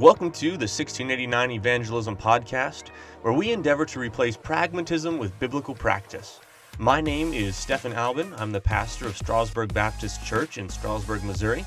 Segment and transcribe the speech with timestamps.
[0.00, 2.88] Welcome to the 1689 Evangelism Podcast,
[3.20, 6.40] where we endeavor to replace pragmatism with biblical practice.
[6.78, 8.32] My name is Stephan Albin.
[8.38, 11.66] I'm the pastor of Strasburg Baptist Church in Strasburg, Missouri,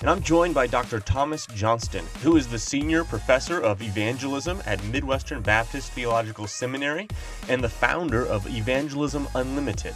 [0.00, 0.98] and I'm joined by Dr.
[0.98, 7.06] Thomas Johnston, who is the senior professor of evangelism at Midwestern Baptist Theological Seminary
[7.50, 9.94] and the founder of Evangelism Unlimited.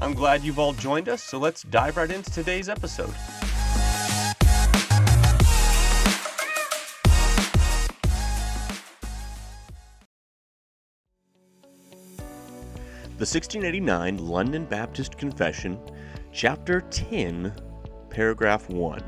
[0.00, 3.14] I'm glad you've all joined us, so let's dive right into today's episode.
[13.24, 15.80] The 1689 London Baptist Confession,
[16.30, 17.54] Chapter 10,
[18.10, 19.02] Paragraph 1.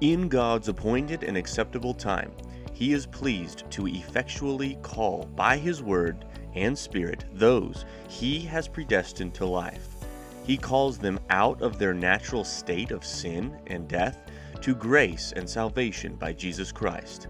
[0.00, 2.32] In God's appointed and acceptable time,
[2.72, 6.24] He is pleased to effectually call by His word
[6.54, 9.88] and Spirit those He has predestined to life.
[10.46, 14.22] He calls them out of their natural state of sin and death
[14.62, 17.28] to grace and salvation by Jesus Christ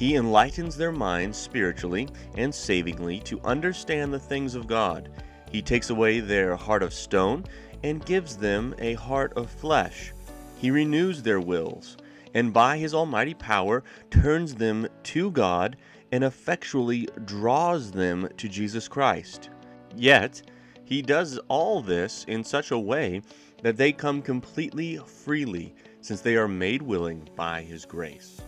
[0.00, 5.10] he enlightens their minds spiritually and savingly to understand the things of God.
[5.52, 7.44] He takes away their heart of stone
[7.84, 10.14] and gives them a heart of flesh.
[10.56, 11.98] He renews their wills,
[12.32, 15.76] and by his almighty power turns them to God
[16.12, 19.50] and effectually draws them to Jesus Christ.
[19.94, 20.40] Yet,
[20.82, 23.20] he does all this in such a way
[23.60, 28.40] that they come completely freely, since they are made willing by his grace.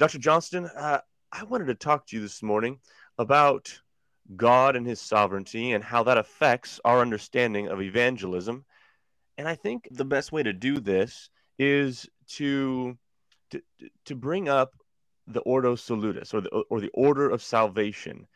[0.00, 0.16] Dr.
[0.16, 2.78] Johnston, uh, I wanted to talk to you this morning
[3.18, 3.78] about
[4.34, 8.64] God and his sovereignty and how that affects our understanding of evangelism.
[9.36, 11.28] And I think the best way to do this
[11.58, 12.96] is to
[13.50, 13.60] to,
[14.06, 14.72] to bring up
[15.26, 18.26] the Ordo Salutis or the or the order of salvation.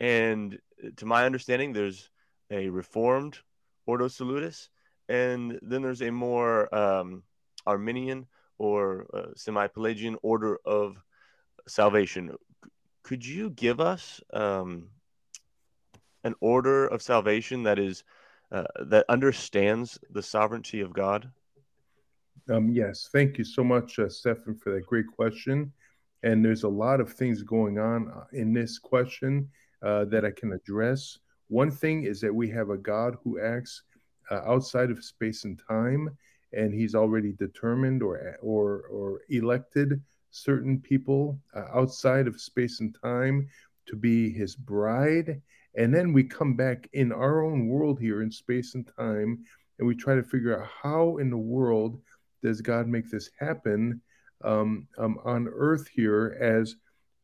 [0.00, 0.58] And
[0.96, 2.10] to my understanding, there's
[2.50, 3.38] a reformed
[3.86, 4.68] Ordo Salutis,
[5.08, 7.22] and then there's a more um,
[7.64, 8.26] Arminian
[8.58, 11.02] or uh, semi-Pelagian order of
[11.66, 12.34] salvation.
[13.02, 14.88] Could you give us um,
[16.24, 18.04] an order of salvation that is
[18.52, 21.30] uh, that understands the sovereignty of God?
[22.48, 25.72] Um, yes, thank you so much, uh, Stephan, for that great question.
[26.22, 29.48] And there's a lot of things going on uh, in this question
[29.82, 31.18] uh, that I can address.
[31.48, 33.82] One thing is that we have a God who acts
[34.30, 36.16] uh, outside of space and time,
[36.52, 40.00] and He's already determined or or or elected
[40.34, 43.48] certain people uh, outside of space and time
[43.86, 45.40] to be his bride.
[45.76, 49.44] And then we come back in our own world here in space and time,
[49.78, 52.00] and we try to figure out how in the world
[52.42, 54.00] does God make this happen
[54.44, 56.76] um, um, on earth here as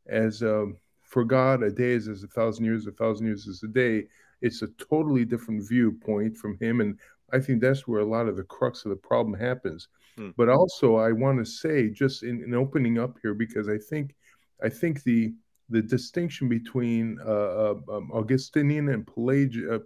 [0.08, 3.62] as um, for God a day is as a thousand years, a thousand years is
[3.64, 4.06] a day.
[4.40, 6.98] It's a totally different viewpoint from him, and
[7.32, 9.88] I think that's where a lot of the crux of the problem happens.
[10.20, 10.30] Hmm.
[10.36, 14.14] But also, I want to say, just in, in, opening up here, because I think,
[14.62, 15.32] I think the
[15.70, 17.30] the distinction between uh,
[17.64, 19.78] uh, um, Augustinian and Pelagian, uh,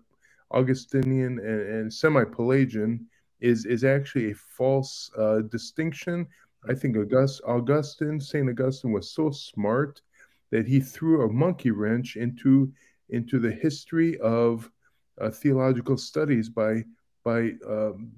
[0.51, 3.07] Augustinian and, and semi-Pelagian
[3.41, 6.27] is is actually a false uh, distinction.
[6.69, 10.01] I think August, Augustine, Saint Augustine, was so smart
[10.51, 12.73] that he threw a monkey wrench into
[13.11, 14.69] into the history of
[15.21, 16.83] uh, theological studies by
[17.23, 18.11] by um,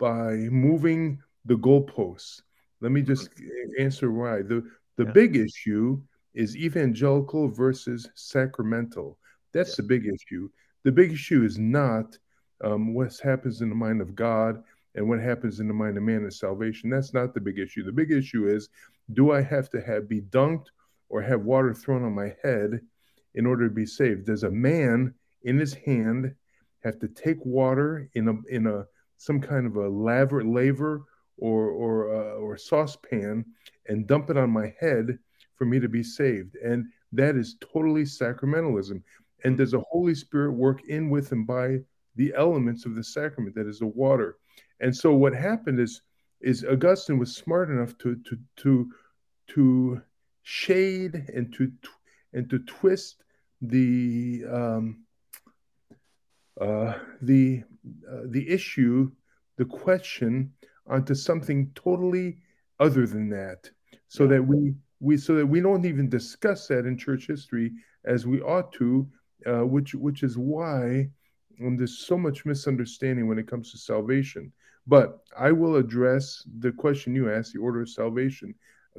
[0.00, 2.42] by moving the goalposts.
[2.80, 3.30] Let me just
[3.78, 4.42] answer why.
[4.42, 4.64] The
[4.96, 5.12] the yeah.
[5.12, 6.00] big issue
[6.34, 9.18] is evangelical versus sacramental.
[9.52, 9.76] That's yeah.
[9.78, 10.48] the big issue.
[10.84, 12.16] The big issue is not
[12.62, 14.62] um, what happens in the mind of God
[14.94, 16.90] and what happens in the mind of man is salvation.
[16.90, 17.84] That's not the big issue.
[17.84, 18.68] The big issue is
[19.12, 20.66] do I have to have be dunked
[21.08, 22.80] or have water thrown on my head
[23.34, 24.26] in order to be saved?
[24.26, 26.34] Does a man in his hand
[26.84, 28.86] have to take water in a in a
[29.16, 31.04] some kind of a laver laver
[31.42, 33.44] or or uh, or saucepan
[33.88, 35.18] and dump it on my head
[35.56, 36.54] for me to be saved.
[36.56, 39.02] And that is totally sacramentalism.
[39.44, 41.78] And does the holy spirit work in with and by
[42.14, 44.36] the elements of the sacrament that is the water?
[44.80, 46.02] And so what happened is
[46.40, 48.90] is augustine was smart enough to to to
[49.48, 50.02] to
[50.42, 51.72] shade and to
[52.32, 53.24] and to twist
[53.60, 55.04] the um,
[56.60, 57.64] uh, the
[58.08, 59.10] uh, the issue,
[59.56, 60.52] the question,
[60.88, 62.38] onto something totally
[62.80, 63.70] other than that,
[64.08, 67.72] so that we we so that we don't even discuss that in church history
[68.04, 69.06] as we ought to,
[69.46, 71.08] uh, which which is why
[71.64, 74.52] um, there's so much misunderstanding when it comes to salvation.
[74.86, 78.54] But I will address the question you asked, the order of salvation.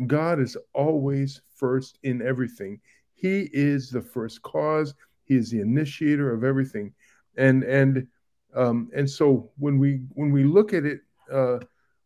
[0.07, 2.79] God is always first in everything.
[3.13, 4.93] He is the first cause.
[5.25, 6.93] He is the initiator of everything
[7.37, 8.07] and and
[8.55, 11.01] um, and so when we when we look at it
[11.31, 11.59] uh,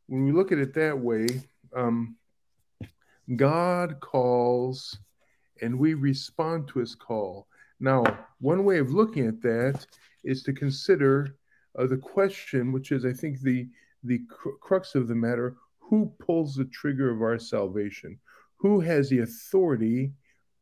[0.08, 1.28] when we look at it that way,
[1.76, 2.16] um,
[3.36, 4.98] God calls
[5.62, 7.48] and we respond to his call.
[7.80, 8.04] Now,
[8.40, 9.86] one way of looking at that
[10.24, 11.36] is to consider
[11.78, 13.68] uh, the question, which is, I think, the
[14.04, 18.20] the cr- crux of the matter: who pulls the trigger of our salvation?
[18.58, 20.14] Who has the authority?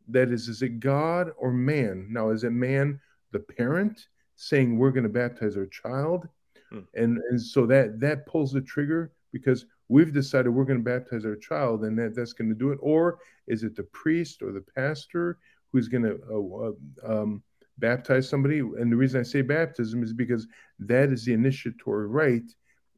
[0.08, 2.08] That is, is it God or man?
[2.12, 3.00] Now, is it man,
[3.32, 6.28] the parent, saying we're going to baptize our child,
[6.70, 6.82] hmm.
[6.94, 11.26] and and so that that pulls the trigger because we've decided we're going to baptize
[11.26, 14.54] our child, and that that's going to do it, or is it the priest or
[14.54, 15.38] the pastor
[15.74, 16.16] who's going to
[17.04, 17.44] uh, um,
[17.78, 18.60] baptize somebody.
[18.60, 20.48] And the reason I say baptism is because
[20.80, 22.50] that is the initiatory rite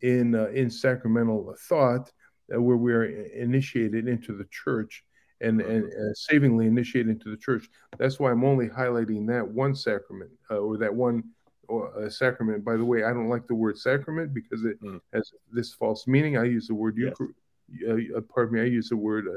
[0.01, 2.12] in uh, in sacramental thought,
[2.54, 5.04] uh, where we are initiated into the church
[5.42, 7.68] and and uh, savingly initiated into the church.
[7.98, 11.24] That's why I'm only highlighting that one sacrament uh, or that one
[11.69, 12.64] uh, sacrament.
[12.64, 15.00] By the way, I don't like the word sacrament because it mm.
[15.14, 16.38] has this false meaning.
[16.38, 17.16] I use the word yes.
[17.19, 18.62] Uh, pardon me.
[18.62, 19.28] I use the word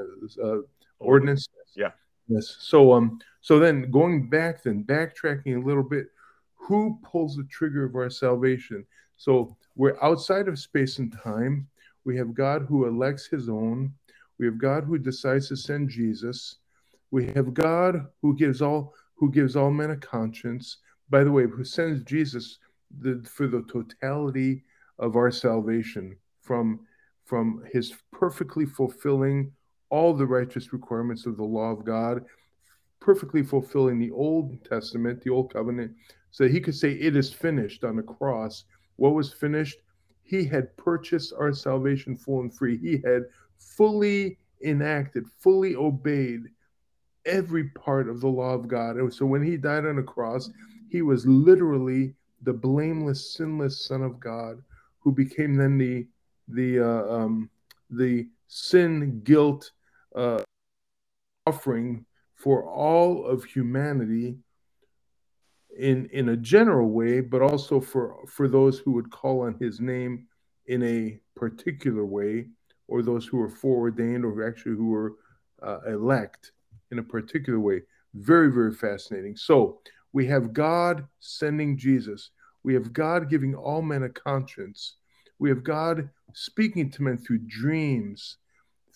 [1.00, 1.49] ordinance.
[1.75, 1.91] Yeah.
[2.29, 2.56] Yes.
[2.61, 6.06] So um so then going back then backtracking a little bit,
[6.55, 8.87] who pulls the trigger of our salvation?
[9.17, 11.69] So we're outside of space and time.
[12.05, 13.93] We have God who elects his own.
[14.38, 16.56] We have God who decides to send Jesus.
[17.11, 20.79] We have God who gives all who gives all men a conscience.
[21.11, 22.59] By the way, who sends Jesus
[23.01, 24.65] the, for the totality
[24.99, 26.81] of our salvation from
[27.25, 29.53] from his perfectly fulfilling
[29.89, 32.25] all the righteous requirements of the law of God,
[33.01, 35.93] perfectly fulfilling the Old Testament, the Old Covenant,
[36.33, 38.65] so he could say, It is finished on the cross.
[38.97, 39.79] What was finished?
[40.23, 42.79] He had purchased our salvation full and free.
[42.79, 43.25] He had
[43.59, 46.43] fully enacted, fully obeyed
[47.27, 48.97] every part of the law of God.
[48.97, 50.51] And so when he died on the cross,
[50.91, 54.63] he was literally the blameless, sinless Son of God,
[54.99, 56.07] who became then the
[56.49, 57.51] the uh, um,
[57.91, 59.71] the sin, guilt,
[60.17, 60.43] uh,
[61.47, 62.05] offering
[62.35, 64.37] for all of humanity
[65.79, 69.81] in in a general way, but also for for those who would call on His
[69.81, 70.27] name
[70.67, 72.47] in a particular way,
[72.89, 75.15] or those who are foreordained, or actually who were
[75.63, 76.53] uh, elect
[76.91, 77.83] in a particular way.
[78.15, 79.37] Very very fascinating.
[79.37, 79.81] So
[80.12, 82.31] we have God sending Jesus.
[82.62, 84.97] We have God giving all men a conscience.
[85.39, 88.37] We have God speaking to men through dreams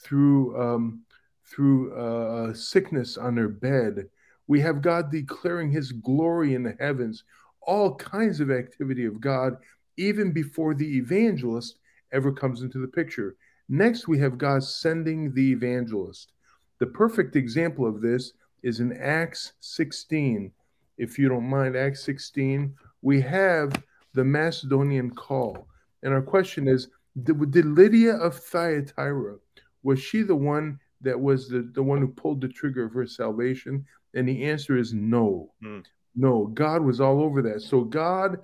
[0.04, 1.00] through um,
[1.46, 4.08] through uh, sickness on their bed.
[4.46, 7.24] We have God declaring His glory in the heavens.
[7.62, 9.56] All kinds of activity of God,
[9.96, 11.78] even before the evangelist
[12.12, 13.36] ever comes into the picture.
[13.68, 16.32] Next, we have God sending the evangelist.
[16.78, 18.32] The perfect example of this
[18.62, 20.52] is in Acts 16.
[20.98, 23.82] If you don't mind, Acts 16, we have
[24.12, 25.68] the Macedonian call.
[26.02, 26.88] And our question is
[27.22, 29.36] Did, did Lydia of Thyatira
[29.82, 33.06] was she the one that was the, the one who pulled the trigger of her
[33.06, 33.84] salvation?
[34.14, 35.52] And the answer is no.
[35.62, 35.84] Mm.
[36.16, 37.60] No, God was all over that.
[37.60, 38.38] So God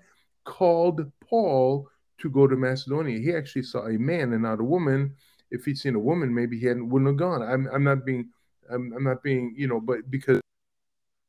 [0.44, 1.88] called Paul
[2.18, 3.18] to go to Macedonia.
[3.18, 5.14] He actually saw a man and not a woman.
[5.50, 7.42] If he'd seen a woman, maybe he hadn't wouldn't have gone.
[7.42, 8.28] I'm I'm not being
[8.70, 10.40] I'm, I'm not being, you know, but because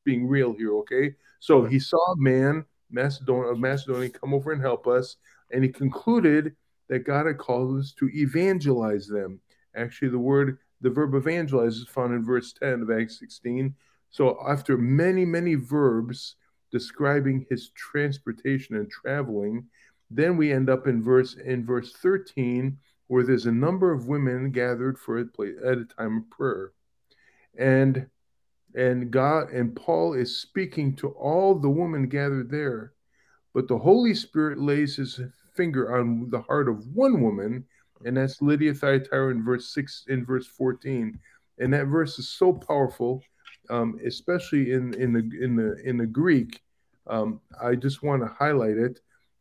[0.04, 1.16] being real here, okay?
[1.40, 5.18] So he saw a man, Macedonia, Macedonia, come over and help us,
[5.52, 6.56] and he concluded
[6.90, 9.40] that God had called us to evangelize them.
[9.76, 13.74] Actually, the word, the verb evangelize is found in verse 10 of Acts 16.
[14.10, 16.36] So, after many, many verbs
[16.72, 19.66] describing his transportation and traveling,
[20.10, 22.78] then we end up in verse in verse 13,
[23.08, 26.72] where there's a number of women gathered for a place at a time of prayer.
[27.58, 28.08] And
[28.76, 32.94] and God and Paul is speaking to all the women gathered there,
[33.54, 35.20] but the Holy Spirit lays his
[35.56, 37.66] finger on the heart of one woman
[38.06, 41.20] and that's Lydia Thyatira in verse six in verse fourteen,
[41.60, 43.24] and that verse is so powerful,
[43.70, 46.62] um, especially in in the in the in the Greek.
[47.08, 49.00] Um, I just want to highlight it.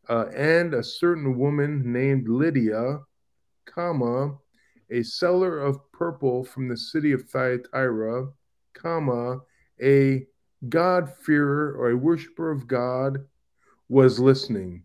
[0.09, 2.99] Uh, and a certain woman named Lydia,
[3.67, 4.37] comma,
[4.91, 8.27] a seller of purple from the city of Thyatira,
[8.81, 9.41] comma,
[9.83, 10.27] a
[10.69, 13.25] God-fearer or a worshiper of God,
[13.89, 14.83] was listening.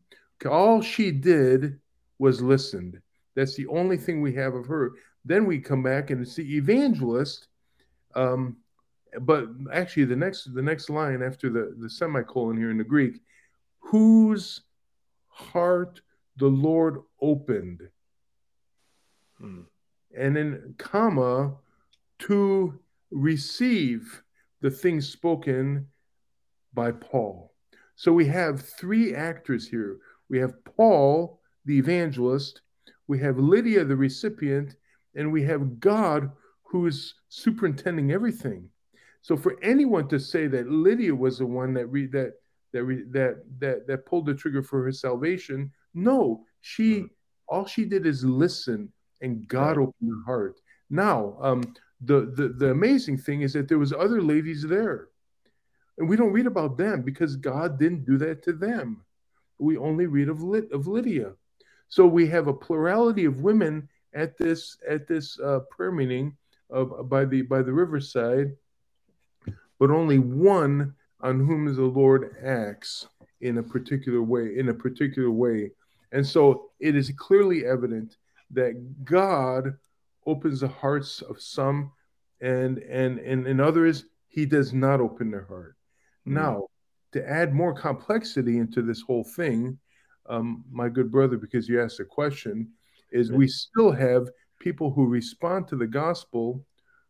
[0.50, 1.80] All she did
[2.20, 3.00] was listened.
[3.36, 4.94] That's the only thing we have of her.
[5.24, 7.48] Then we come back and see evangelist.
[8.16, 8.58] Um,
[9.22, 13.22] but actually, the next the next line after the the semicolon here in the Greek,
[13.80, 14.62] whose
[15.28, 16.02] heart
[16.38, 17.82] the Lord opened,
[19.40, 19.62] hmm.
[20.18, 21.56] and then comma
[22.20, 22.80] to
[23.12, 24.24] receive
[24.62, 25.88] the things spoken
[26.74, 27.54] by Paul.
[27.96, 29.98] So we have three actors here.
[30.30, 32.62] We have Paul, the evangelist,
[33.08, 34.76] we have Lydia, the recipient,
[35.16, 36.32] and we have God
[36.64, 38.70] who is superintending everything.
[39.22, 42.34] So for anyone to say that Lydia was the one that re- that
[42.74, 47.10] that re- that that that pulled the trigger for her salvation, no, she mm.
[47.48, 50.60] all she did is listen, and God opened her heart.
[50.90, 51.64] Now, um,
[52.02, 55.10] the, the the amazing thing is that there was other ladies there,
[55.98, 59.04] and we don't read about them because God didn't do that to them.
[59.60, 61.34] We only read of Lit- of Lydia.
[61.88, 66.36] So we have a plurality of women at this at this uh, prayer meeting
[66.70, 68.56] of, by the by the riverside,
[69.80, 73.08] but only one on whom the Lord acts
[73.42, 75.72] in a particular way, in a particular way.
[76.12, 78.18] And so it is clearly evident
[78.52, 79.78] that God
[80.26, 81.92] opens the hearts of some
[82.42, 85.76] and and and in others he does not open their heart.
[86.28, 86.36] Mm-hmm.
[86.36, 86.68] Now,
[87.14, 89.80] to add more complexity into this whole thing,
[90.28, 92.70] um, my good brother, because you asked a question,
[93.12, 94.30] is we still have
[94.60, 96.66] people who respond to the gospel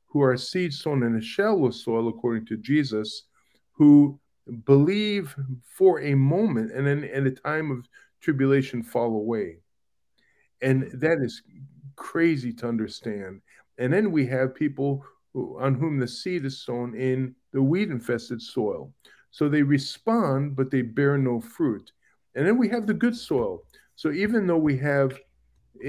[0.06, 3.24] who are seed sown in a shallow soil, according to Jesus,
[3.72, 4.20] who
[4.66, 5.36] believe
[5.78, 7.88] for a moment and then in a time of
[8.22, 9.58] tribulation fall away.
[10.62, 11.42] And that is
[11.96, 13.42] crazy to understand.
[13.78, 17.90] And then we have people who, on whom the seed is sown in the weed
[17.90, 18.92] infested soil.
[19.32, 21.92] So they respond, but they bear no fruit.
[22.36, 23.64] And then we have the good soil.
[23.96, 25.18] So even though we have,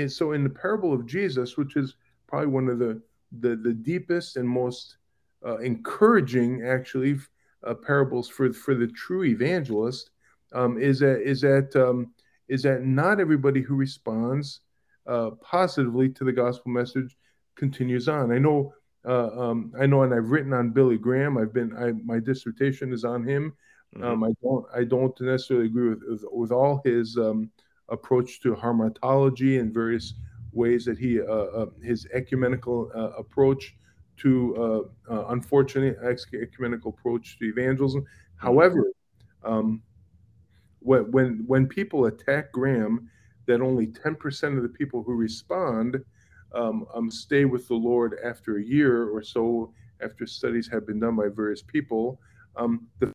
[0.09, 1.95] so in the parable of Jesus, which is
[2.27, 3.01] probably one of the
[3.41, 4.97] the, the deepest and most
[5.45, 7.19] uh, encouraging, actually,
[7.67, 10.11] uh, parables for for the true evangelist
[10.53, 12.13] um, is that is that um,
[12.49, 14.61] is that not everybody who responds
[15.07, 17.17] uh, positively to the gospel message
[17.55, 18.33] continues on.
[18.33, 18.75] I know,
[19.07, 21.39] uh, um, I know, and I've written on Billy Graham.
[21.39, 23.55] I've been, I, my dissertation is on him.
[23.95, 24.05] Mm-hmm.
[24.05, 27.51] Um, I don't, I don't necessarily agree with with, with all his um,
[27.89, 30.15] approach to hamartology and various
[30.53, 33.77] ways that he, uh, uh, his ecumenical uh, approach
[34.17, 38.01] to, uh, uh, unfortunate ecumenical approach to evangelism.
[38.03, 38.47] Mm-hmm.
[38.47, 38.93] However,
[39.45, 39.83] um,
[40.81, 43.11] when when when people attack Graham
[43.47, 46.05] that only 10% of the people who respond
[46.55, 49.73] um, um, stay with the Lord after a year or so
[50.03, 52.21] after studies have been done by various people.
[52.57, 53.12] Um, the,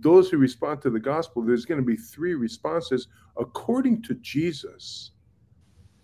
[0.00, 5.12] those who respond to the gospel, there's going to be three responses according to Jesus.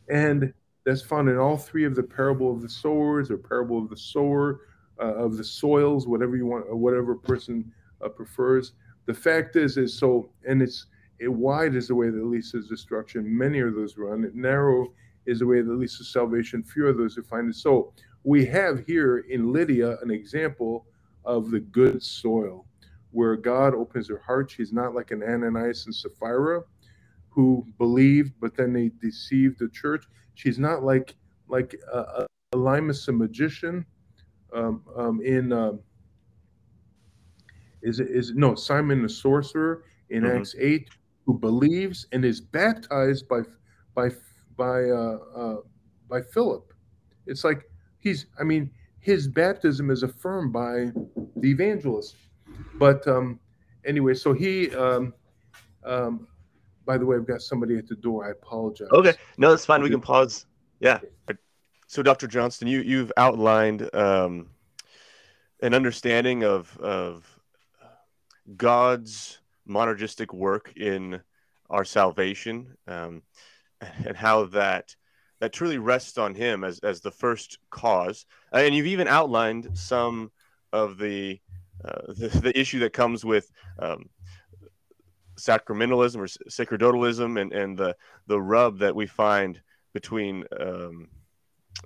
[0.09, 0.53] And
[0.85, 3.97] that's found in all three of the parable of the sowers or parable of the
[3.97, 4.61] sower,
[5.01, 7.71] uh, of the soils, whatever you want, or whatever person
[8.05, 8.73] uh, prefers.
[9.07, 10.87] The fact is, is so, and it's it,
[11.29, 13.37] wide is the way that leads to destruction.
[13.37, 14.31] Many are those who run.
[14.35, 14.93] Narrow
[15.27, 16.63] is the way that leads to salvation.
[16.63, 17.57] Few are those who find it.
[17.57, 17.93] So
[18.25, 20.87] we have here in Lydia an example
[21.25, 22.67] of the good soil
[23.11, 24.51] where God opens her heart.
[24.51, 26.63] She's not like an Ananias and Sapphira
[27.29, 30.05] who believed, but then they deceived the church.
[30.35, 31.15] She's not like
[31.49, 33.85] like a Elymas, a magician,
[34.53, 35.81] um, um, in um,
[37.83, 40.39] is it is no Simon the sorcerer in mm-hmm.
[40.39, 40.91] Acts eight,
[41.31, 43.41] who believes and is baptized by
[43.95, 44.09] by
[44.57, 45.57] by uh, uh,
[46.09, 46.73] by Philip.
[47.27, 50.91] It's like he's I mean his baptism is affirmed by
[51.37, 52.17] the evangelist.
[52.75, 53.39] But um,
[53.85, 55.15] anyway, so he um,
[55.85, 56.27] um,
[56.85, 58.27] by the way, I've got somebody at the door.
[58.27, 58.89] I apologize.
[58.91, 59.83] Okay, no, that's fine.
[59.83, 60.47] We can pause.
[60.81, 60.99] Yeah.
[61.87, 62.27] So, Dr.
[62.27, 64.51] Johnston, you you've outlined um,
[65.63, 67.39] an understanding of of
[68.57, 71.21] God's monergistic work in
[71.69, 73.23] our salvation um,
[74.07, 74.95] and how that
[75.41, 78.27] that truly rests on him as, as the first cause.
[78.53, 80.31] And you've even outlined some
[80.71, 81.41] of the
[81.83, 84.11] uh, the, the, issue that comes with um,
[85.39, 89.61] sacramentalism or sacerdotalism and, and the the rub that we find
[89.95, 91.09] between um,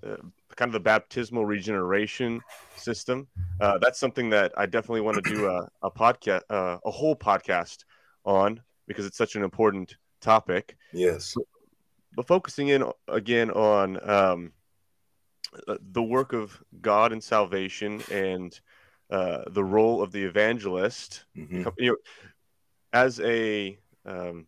[0.05, 0.17] uh,
[0.57, 2.41] kind of the baptismal regeneration
[2.77, 3.27] system.
[3.61, 7.17] Uh, that's something that I definitely want to do a, a podcast, uh, a whole
[7.17, 7.85] podcast
[8.25, 10.77] on because it's such an important topic.
[10.93, 11.35] Yes.
[12.15, 14.53] But focusing in again on um,
[15.67, 18.59] uh, the work of God and salvation and
[19.11, 21.69] uh, the role of the evangelist, mm-hmm.
[21.79, 21.97] you know,
[22.93, 24.47] as a um,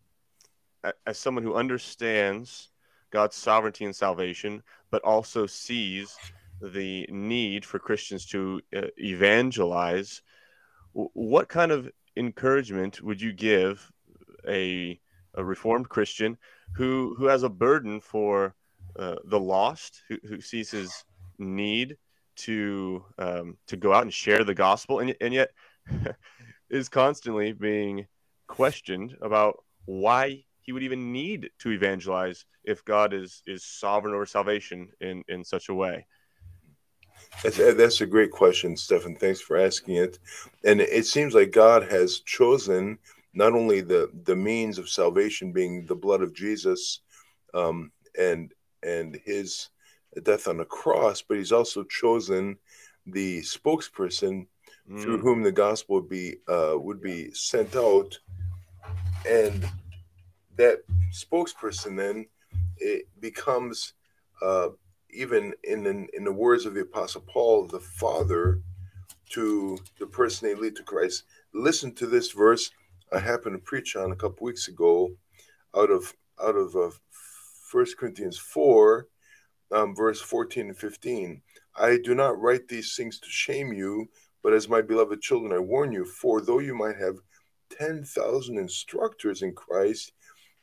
[1.05, 2.69] as someone who understands
[3.11, 6.15] God's sovereignty and salvation, but also sees
[6.61, 10.21] the need for Christians to uh, evangelize.
[10.93, 13.91] What kind of encouragement would you give
[14.47, 14.99] a,
[15.35, 16.37] a reformed Christian
[16.73, 18.55] who who has a burden for
[18.97, 21.05] uh, the lost, who, who sees his
[21.37, 21.97] need
[22.35, 25.51] to um, to go out and share the gospel, and, and yet
[26.69, 28.07] is constantly being
[28.47, 34.25] questioned about why he would even need to evangelize if God is is sovereign over
[34.25, 36.05] salvation in in such a way?
[37.41, 39.15] That's, that's a great question, Stephan.
[39.15, 40.19] Thanks for asking it.
[40.65, 42.99] And it seems like God has chosen
[43.33, 46.99] not only the the means of salvation being the blood of Jesus
[47.53, 49.69] um, and and his
[50.23, 52.57] death on the cross, but he's also chosen
[53.05, 54.47] the spokesperson
[54.91, 55.01] mm.
[55.01, 58.19] through whom the gospel would be uh, would be sent out,
[59.25, 59.65] and
[60.57, 60.79] that
[61.11, 62.25] spokesperson then
[62.77, 63.93] it becomes
[64.41, 64.69] uh,
[65.09, 68.61] even in the, in the words of the apostle Paul, the father
[69.29, 71.23] to the person they lead to Christ.
[71.53, 72.71] Listen to this verse
[73.11, 75.11] I happened to preach on a couple weeks ago,
[75.75, 76.89] out of out of uh,
[77.71, 79.07] First Corinthians four,
[79.71, 81.41] um, verse fourteen and fifteen.
[81.75, 84.09] I do not write these things to shame you,
[84.43, 86.03] but as my beloved children, I warn you.
[86.03, 87.17] For though you might have
[87.69, 90.11] ten thousand instructors in Christ,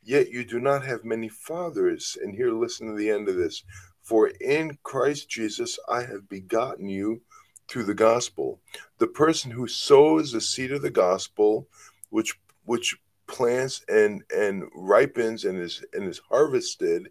[0.04, 2.16] yet you do not have many fathers.
[2.22, 3.64] And here, listen to the end of this.
[4.02, 7.22] For in Christ Jesus I have begotten you
[7.68, 8.60] through the gospel.
[8.98, 11.68] The person who sows the seed of the gospel,
[12.10, 12.96] which which
[13.26, 17.08] plants and and ripens and is and is harvested,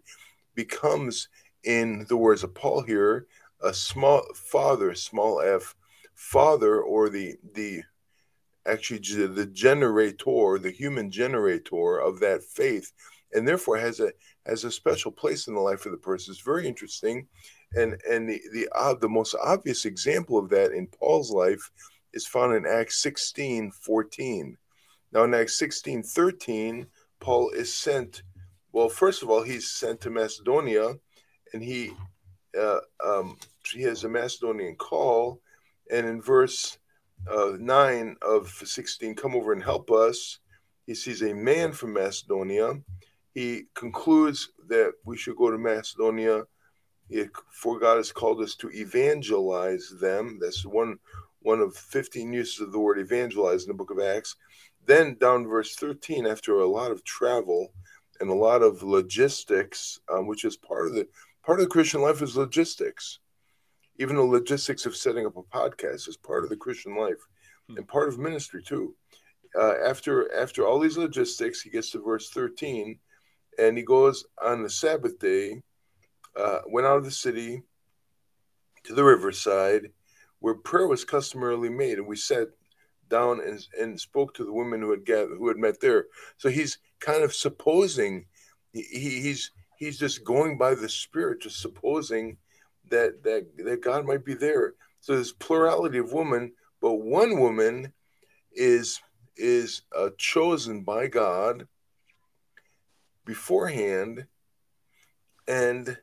[0.54, 1.28] becomes,
[1.64, 3.26] in the words of Paul here,
[3.60, 5.74] a small father, small f,
[6.14, 7.82] father, or the the
[8.66, 12.92] actually the generator, the human generator of that faith,
[13.32, 14.12] and therefore has a
[14.46, 16.32] has a special place in the life of the person.
[16.32, 17.26] It's very interesting,
[17.74, 21.70] and and the the uh, the most obvious example of that in Paul's life
[22.12, 24.56] is found in Acts 16, 14.
[25.12, 26.86] Now in Acts 16, 13,
[27.20, 28.22] Paul is sent.
[28.72, 30.94] Well, first of all, he's sent to Macedonia,
[31.52, 31.92] and he
[32.58, 33.36] uh, um,
[33.72, 35.40] he has a Macedonian call,
[35.90, 36.78] and in verse
[37.30, 40.38] uh, 9 of 16, come over and help us.
[40.86, 42.74] He sees a man from Macedonia.
[43.34, 46.44] He concludes that we should go to Macedonia,
[47.50, 50.38] for God has called us to evangelize them.
[50.40, 50.98] That's one
[51.40, 54.36] one of 15 uses of the word evangelize in the book of Acts.
[54.86, 57.70] Then down verse 13, after a lot of travel
[58.20, 61.06] and a lot of logistics, um, which is part of the
[61.44, 63.18] part of the Christian life is logistics
[63.98, 67.20] even the logistics of setting up a podcast is part of the Christian life
[67.68, 67.76] hmm.
[67.76, 68.94] and part of ministry too.
[69.58, 72.98] Uh, after after all these logistics, he gets to verse 13,
[73.58, 75.62] and he goes on the Sabbath day,
[76.36, 77.62] uh, went out of the city
[78.82, 79.90] to the riverside,
[80.40, 82.48] where prayer was customarily made, and we sat
[83.08, 86.06] down and, and spoke to the women who had gathered, who had met there.
[86.36, 88.26] So he's kind of supposing
[88.72, 92.36] he, he's he's just going by the Spirit, just supposing
[92.90, 94.74] that that that God might be there.
[95.00, 97.92] So there's plurality of women, but one woman
[98.52, 99.00] is
[99.36, 101.66] is uh, chosen by God
[103.24, 104.26] beforehand,
[105.48, 105.96] and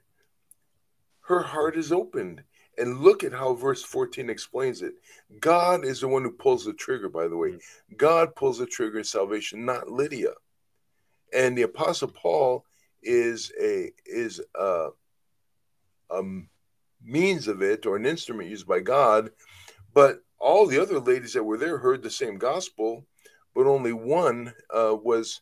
[1.21, 2.43] her heart is opened.
[2.77, 4.93] And look at how verse 14 explains it.
[5.39, 7.49] God is the one who pulls the trigger, by the way.
[7.49, 7.95] Mm-hmm.
[7.97, 10.31] God pulls the trigger in salvation, not Lydia.
[11.33, 12.65] And the apostle Paul
[13.03, 14.89] is a is a,
[16.09, 16.49] um
[17.03, 19.31] means of it or an instrument used by God.
[19.93, 23.05] But all the other ladies that were there heard the same gospel,
[23.53, 25.41] but only one uh, was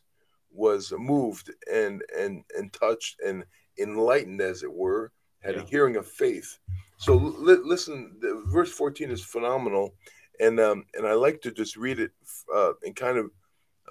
[0.52, 3.44] was moved and and and touched and
[3.78, 5.62] enlightened, as it were, had yeah.
[5.62, 6.58] a hearing of faith.
[6.98, 9.94] So li- listen, the, verse fourteen is phenomenal,
[10.40, 12.10] and um, and I like to just read it
[12.54, 13.30] uh, and kind of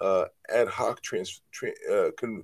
[0.01, 2.43] uh, ad hoc trans, tra- uh, con,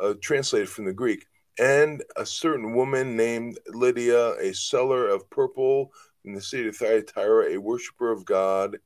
[0.00, 1.26] uh, translated from the Greek
[1.58, 5.92] and a certain woman named Lydia, a seller of purple
[6.24, 8.78] in the city of Thyatira, a worshiper of God,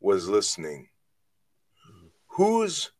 [0.00, 0.88] was listening.
[2.28, 2.90] Whose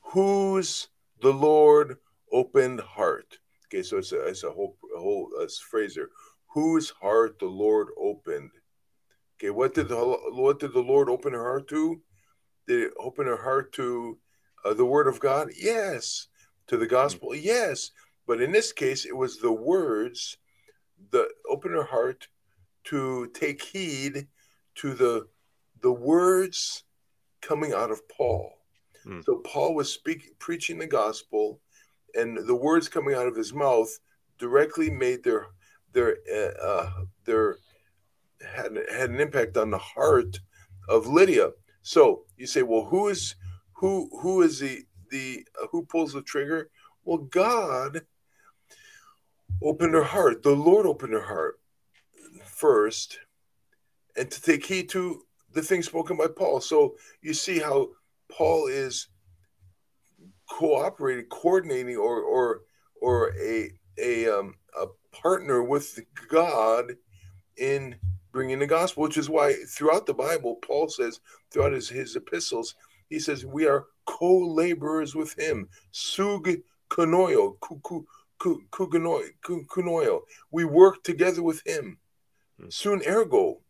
[0.00, 0.88] whose
[1.20, 1.98] the Lord
[2.32, 3.38] opened heart.
[3.66, 6.08] Okay, so it's a, it's a whole a whole a phrase there.
[6.54, 8.50] Whose heart the Lord opened.
[9.36, 12.00] Okay, what did the what did the Lord open her heart to?
[12.66, 14.18] Did it open her heart to
[14.64, 15.50] uh, the Word of God?
[15.56, 16.28] Yes
[16.70, 17.30] to the gospel?
[17.30, 17.44] Mm-hmm.
[17.44, 17.90] Yes.
[18.26, 20.38] But in this case, it was the words
[21.10, 22.28] that open her heart
[22.84, 24.28] to take heed
[24.76, 25.26] to the
[25.82, 26.84] the words
[27.40, 28.52] coming out of Paul.
[29.06, 29.24] Mm.
[29.24, 31.60] So Paul was speaking, preaching the gospel,
[32.14, 33.90] and the words coming out of his mouth
[34.38, 35.46] directly made their
[35.92, 36.90] their uh, uh
[37.24, 37.56] their
[38.40, 40.38] had had an impact on the heart
[40.88, 41.50] of Lydia.
[41.82, 43.34] So you say, well, who is
[43.72, 46.70] who who is the the uh, who pulls the trigger?
[47.04, 48.02] Well, God
[49.62, 50.42] opened her heart.
[50.42, 51.60] The Lord opened her heart
[52.44, 53.18] first,
[54.16, 56.60] and to take heed to the things spoken by Paul.
[56.60, 57.88] So you see how
[58.30, 59.08] Paul is
[60.48, 62.62] cooperating, coordinating, or or
[63.00, 66.92] or a a um, a partner with God
[67.56, 67.96] in
[68.32, 71.20] bringing the gospel, which is why throughout the Bible, Paul says,
[71.50, 72.74] throughout his, his epistles,
[73.08, 75.68] he says, we are co laborers with him.
[75.92, 76.48] Sug
[76.90, 77.56] kunoio,
[78.40, 80.20] kunoio.
[80.50, 81.98] We work together with him.
[82.58, 82.70] Hmm.
[82.70, 83.60] Soon ergo.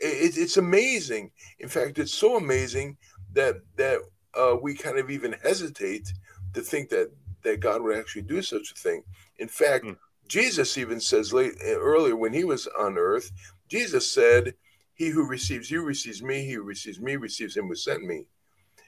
[0.00, 1.30] It, it's amazing.
[1.60, 2.96] In fact, it's so amazing
[3.32, 4.00] that that
[4.34, 6.12] uh, we kind of even hesitate
[6.54, 7.10] to think that
[7.44, 9.04] that God would actually do such a thing.
[9.38, 9.96] In fact, mm.
[10.26, 13.30] Jesus even says late earlier when he was on earth,
[13.68, 14.54] Jesus said,
[14.94, 18.26] He who receives you receives me, he who receives me receives him who sent me.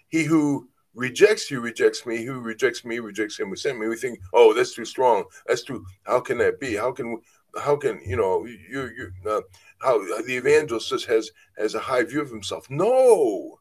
[0.09, 3.87] He who rejects you rejects me, who rejects me rejects him who sent me.
[3.87, 5.25] We think, oh, that's too strong.
[5.47, 6.75] That's too, how can that be?
[6.75, 7.21] How can,
[7.57, 9.43] how can, you know, you, you, uh,
[9.81, 12.69] how the evangelist just has, has a high view of himself.
[12.71, 13.61] No,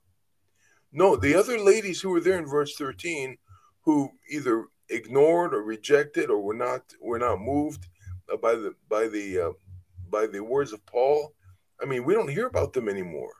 [0.91, 3.37] no, the other ladies who were there in verse 13
[3.81, 7.87] who either ignored or rejected or were not were not moved
[8.41, 9.51] by the by the uh,
[10.09, 11.33] by the words of Paul,
[11.81, 13.33] I mean, we don't hear about them anymore.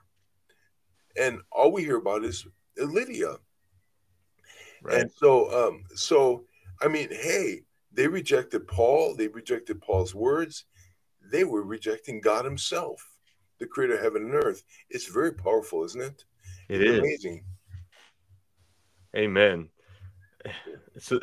[1.17, 2.45] And all we hear about is
[2.77, 3.38] Lydia.
[4.86, 5.02] Right.
[5.02, 6.45] And so, um, so
[6.82, 9.15] I mean, hey, they rejected Paul.
[9.15, 10.65] They rejected Paul's words.
[11.32, 13.04] They were rejecting God Himself,
[13.60, 14.63] the Creator of heaven and earth.
[14.89, 16.24] It's very powerful, isn't it?
[16.69, 17.00] It it's is.
[17.00, 17.43] amazing.
[19.15, 19.69] Amen.
[21.00, 21.19] So,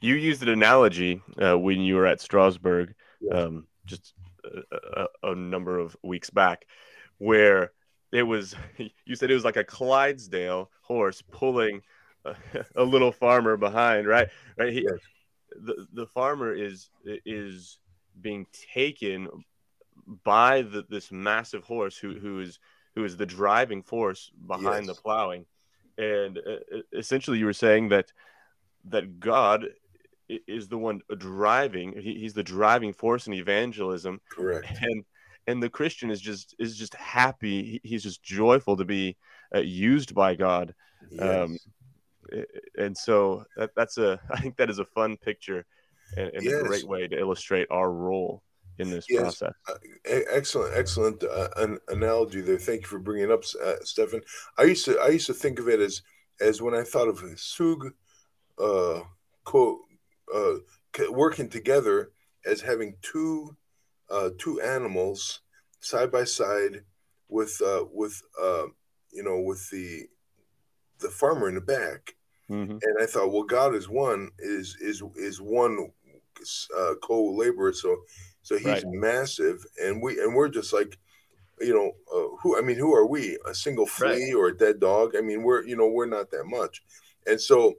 [0.00, 2.94] you used an analogy uh, when you were at Strasburg.
[3.20, 3.34] Yeah.
[3.34, 4.14] Um, just
[4.92, 6.66] a, a, number of weeks back,
[7.18, 7.72] where
[8.12, 8.54] it was
[9.04, 11.82] you said it was like a Clydesdale horse pulling
[12.76, 14.28] a, little farmer behind, right?
[14.56, 14.72] Right.
[14.72, 14.98] He, yes.
[15.60, 17.78] The the farmer is is
[18.20, 19.28] being taken
[20.24, 22.58] by the, this massive horse who who is
[22.94, 24.96] who is the driving force behind yes.
[24.96, 25.46] the plowing,
[25.96, 28.12] and uh, essentially you were saying that
[28.84, 29.68] that God
[30.28, 31.92] is the one driving.
[31.98, 34.20] He, he's the driving force in evangelism.
[34.30, 34.66] Correct.
[34.82, 35.04] And
[35.46, 37.80] and the Christian is just is just happy.
[37.82, 39.16] He's just joyful to be
[39.54, 40.74] uh, used by God.
[41.10, 41.22] Yes.
[41.22, 41.58] Um,
[42.76, 45.66] and so that, that's a I think that is a fun picture
[46.16, 46.60] and, and yes.
[46.60, 48.42] a great way to illustrate our role
[48.78, 49.20] in this yes.
[49.20, 49.52] process.
[49.68, 52.58] Uh, excellent, excellent uh, an analogy there.
[52.58, 54.22] Thank you for bringing up, uh, Stephan.
[54.56, 56.02] I used to I used to think of it as
[56.40, 57.92] as when I thought of sug,
[58.62, 59.00] uh,
[59.44, 59.80] quote
[60.34, 60.54] uh,
[61.10, 62.10] working together
[62.46, 63.56] as having two
[64.10, 65.40] uh, two animals
[65.80, 66.82] side by side
[67.28, 68.66] with uh, with uh,
[69.12, 70.06] you know with the
[71.00, 72.14] the farmer in the back.
[72.50, 72.78] Mm-hmm.
[72.80, 75.90] And I thought, well, God is one is is is one
[76.78, 77.96] uh, co-laborer, so
[78.42, 78.84] so he's right.
[78.86, 80.98] massive, and we and we're just like,
[81.60, 83.38] you know, uh, who I mean, who are we?
[83.46, 84.34] A single flea right.
[84.34, 85.14] or a dead dog?
[85.16, 86.82] I mean, we're you know we're not that much,
[87.26, 87.74] and so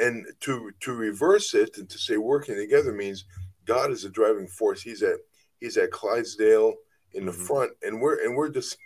[0.00, 3.24] and to to reverse it and to say working together means
[3.64, 4.82] God is a driving force.
[4.82, 5.16] He's at
[5.60, 6.74] he's at Clydesdale
[7.12, 7.42] in the mm-hmm.
[7.42, 8.76] front, and we're and we're just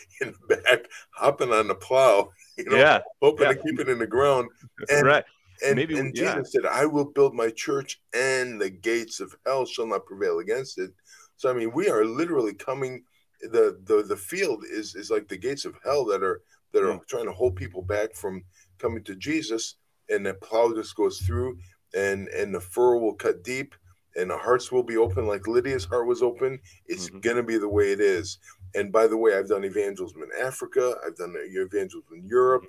[0.20, 3.00] in the back hopping on the plow, you know, yeah.
[3.20, 3.54] hoping yeah.
[3.54, 4.48] to keep it in the ground.
[4.90, 5.24] And, right.
[5.64, 9.64] And, Maybe, and Jesus said, I will build my church and the gates of hell
[9.64, 10.90] shall not prevail against it.
[11.36, 13.04] So I mean, we are literally coming
[13.42, 16.98] the the the field is is like the gates of hell that are that are
[16.98, 17.06] mm.
[17.06, 18.44] trying to hold people back from
[18.78, 19.76] coming to Jesus
[20.08, 21.58] and the plow just goes through
[21.94, 23.74] and and the furrow will cut deep
[24.16, 26.58] and the hearts will be open like Lydia's heart was open.
[26.86, 27.20] It's mm-hmm.
[27.20, 28.38] gonna be the way it is.
[28.74, 30.94] And by the way, I've done evangelism in Africa.
[31.06, 32.64] I've done evangelism in Europe.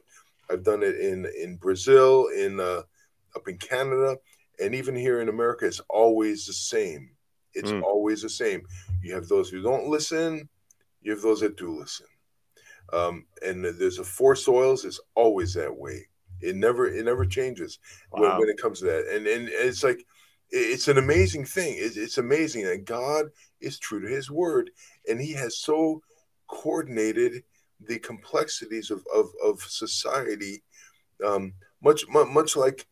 [0.50, 2.82] I've done it in in Brazil, in uh,
[3.36, 4.18] up in Canada,
[4.62, 5.66] and even here in America.
[5.66, 7.12] It's always the same.
[7.54, 7.84] It's mm.
[7.84, 8.64] always the same.
[9.02, 10.50] You have those who don't listen.
[11.02, 12.08] You have those that do listen.
[12.92, 14.86] Um, and there's a four soils.
[14.86, 16.08] It's always that way.
[16.42, 17.80] It never it never changes
[18.12, 18.22] wow.
[18.22, 19.08] when, when, it comes to that.
[19.08, 20.06] And and it's like
[20.54, 21.76] it's an amazing thing.
[21.78, 23.26] It's, it's amazing that God
[23.60, 24.70] is true to His word,
[25.10, 26.02] and He has so
[26.48, 27.44] coordinated
[27.86, 30.64] the complexities of of, of society,
[31.26, 32.88] um, much much like.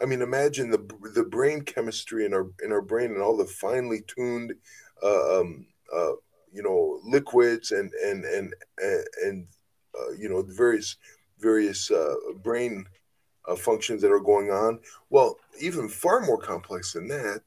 [0.00, 3.46] I mean, imagine the the brain chemistry in our in our brain and all the
[3.46, 4.52] finely tuned,
[5.02, 6.12] uh, um, uh,
[6.52, 9.46] you know, liquids and and and and, and
[9.98, 10.96] uh, you know various
[11.38, 12.84] various uh, brain
[13.46, 14.80] uh, functions that are going on.
[15.10, 17.42] Well, even far more complex than that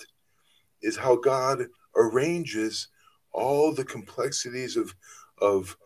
[0.81, 2.88] is how God arranges
[3.31, 4.93] all the complexities of
[5.41, 5.77] of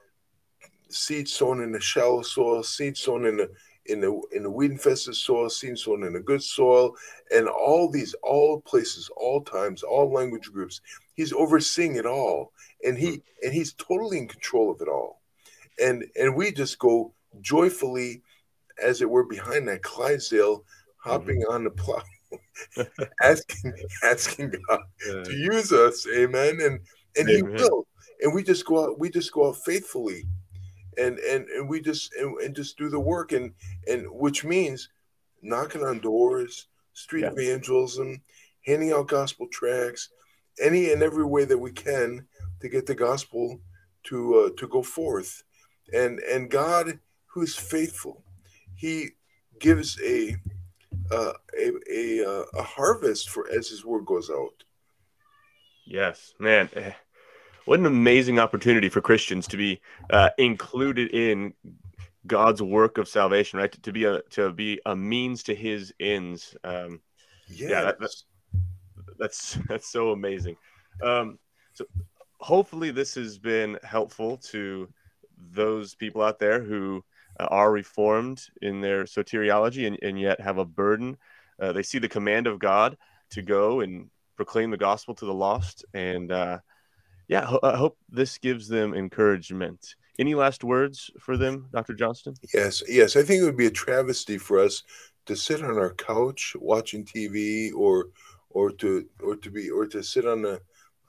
[0.89, 3.51] seed sown in the shallow soil, seed sown in the
[3.87, 6.95] in the in the weed infested soil, seed sown in the good soil,
[7.33, 10.81] and all these all places, all times, all language groups.
[11.15, 12.53] He's overseeing it all,
[12.85, 15.21] and he and he's totally in control of it all,
[15.81, 18.21] and and we just go joyfully
[18.81, 20.63] as it were behind that Clydesdale,
[20.97, 21.53] hopping mm-hmm.
[21.53, 22.01] on the plow,
[23.21, 25.23] asking asking God yeah.
[25.23, 26.59] to use us, Amen.
[26.61, 26.79] And
[27.17, 27.57] and Amen.
[27.57, 27.87] He will,
[28.21, 30.25] and we just go out, we just go out faithfully,
[30.97, 33.51] and and and we just and, and just do the work, and
[33.87, 34.89] and which means
[35.41, 38.21] knocking on doors, street evangelism,
[38.65, 40.09] handing out gospel tracts,
[40.61, 42.25] any and every way that we can
[42.61, 43.59] to get the gospel
[44.03, 45.43] to uh, to go forth,
[45.93, 48.22] and and God who is faithful,
[48.83, 49.11] He
[49.59, 50.35] gives a
[51.09, 54.61] uh, a a, uh, a harvest for as His word goes out.
[55.87, 56.69] Yes, man.
[56.75, 56.91] Eh,
[57.63, 61.53] what an amazing opportunity for Christians to be uh, included in
[62.27, 63.71] God's work of salvation, right?
[63.71, 66.53] To, to, be a to be a means to His ends.
[66.65, 66.99] Um,
[67.47, 67.69] yes.
[67.69, 68.25] Yeah, that, that's
[69.17, 70.57] that's that's so amazing.
[71.01, 71.39] Um,
[71.71, 71.85] so
[72.41, 74.89] hopefully this has been helpful to
[75.53, 77.01] those people out there who
[77.39, 81.17] are reformed in their soteriology and, and yet have a burden.
[81.61, 82.97] Uh, they see the command of God
[83.31, 85.85] to go and proclaim the gospel to the lost.
[85.93, 86.59] And uh,
[87.27, 89.95] yeah, ho- I hope this gives them encouragement.
[90.19, 91.93] Any last words for them, Dr.
[91.93, 92.35] Johnston?
[92.53, 93.15] Yes, yes.
[93.15, 94.83] I think it would be a travesty for us
[95.25, 98.07] to sit on our couch watching TV or
[98.49, 100.59] or to or to be or to sit on a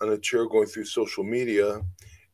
[0.00, 1.80] on a chair going through social media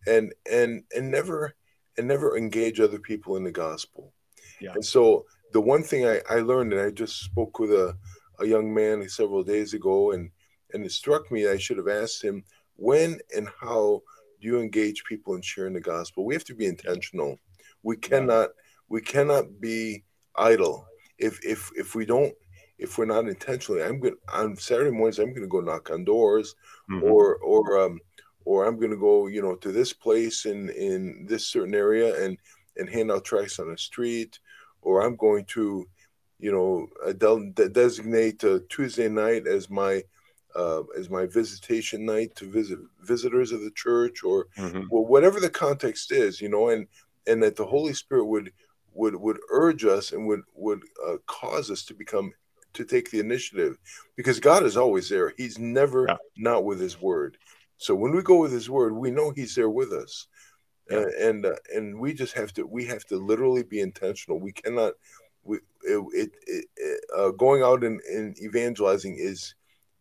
[0.06, 1.54] and and and never
[1.96, 4.12] and never engage other people in the gospel.
[4.60, 4.72] Yeah.
[4.74, 7.96] And so the one thing I, I learned, and I just spoke with a,
[8.38, 10.30] a young man several days ago, and
[10.72, 12.44] and it struck me I should have asked him
[12.76, 14.02] when and how
[14.40, 16.24] do you engage people in sharing the gospel?
[16.24, 17.38] We have to be intentional.
[17.82, 18.50] We cannot
[18.88, 20.04] we cannot be
[20.36, 20.86] idle.
[21.18, 22.32] If if if we don't
[22.78, 25.18] if we're not intentionally, I'm going on Saturday mornings.
[25.18, 26.54] I'm going to go knock on doors,
[26.90, 27.04] mm-hmm.
[27.04, 28.00] or or um,
[28.44, 32.24] or I'm going to go, you know, to this place in in this certain area
[32.24, 32.38] and
[32.76, 34.38] and hand out tracts on the street,
[34.82, 35.86] or I'm going to,
[36.38, 40.02] you know, de- designate Tuesday night as my
[40.56, 44.84] uh, as my visitation night to visit visitors of the church, or mm-hmm.
[44.90, 46.86] well, whatever the context is, you know, and
[47.26, 48.52] and that the Holy Spirit would
[48.94, 52.32] would would urge us and would would uh, cause us to become
[52.72, 53.78] to take the initiative
[54.16, 55.32] because God is always there.
[55.36, 56.16] He's never yeah.
[56.36, 57.36] not with His word.
[57.80, 60.26] So when we go with His word, we know He's there with us,
[60.90, 60.98] yeah.
[60.98, 64.38] uh, and uh, and we just have to we have to literally be intentional.
[64.38, 64.92] We cannot.
[65.44, 69.54] We it, it, it uh, going out and, and evangelizing is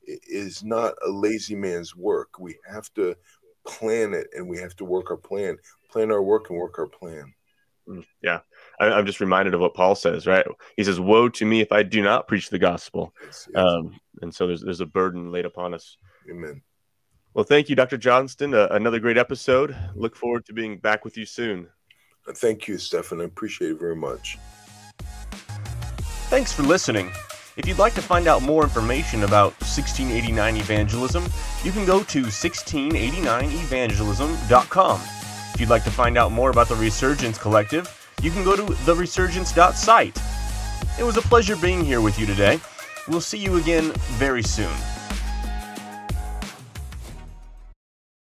[0.04, 2.38] is not a lazy man's work.
[2.38, 3.15] We have to
[3.65, 5.58] plan it and we have to work our plan,
[5.89, 7.34] plan our work and work our plan.
[7.88, 8.39] Mm, yeah.
[8.82, 10.46] I, am just reminded of what Paul says, right?
[10.76, 13.63] He says, "Woe to me if I do not preach the gospel." Yes, yes.
[13.63, 15.96] Um, and so there's there's a burden laid upon us.
[16.30, 16.62] Amen.
[17.34, 17.98] Well, thank you, Dr.
[17.98, 18.54] Johnston.
[18.54, 19.76] Uh, another great episode.
[19.96, 21.68] Look forward to being back with you soon.
[22.36, 23.22] Thank you, Stephan.
[23.22, 24.38] I appreciate it very much.
[26.30, 27.12] Thanks for listening.
[27.58, 31.26] If you'd like to find out more information about 1689 evangelism,
[31.63, 35.02] you can go to 1689evangelism.com.
[35.54, 38.74] If you'd like to find out more about the Resurgence Collective, you can go to
[38.86, 40.18] theresurgence.site.
[41.00, 42.60] It was a pleasure being here with you today.
[43.08, 44.74] We'll see you again very soon.